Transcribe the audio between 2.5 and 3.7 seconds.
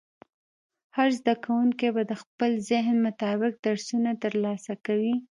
ذهن مطابق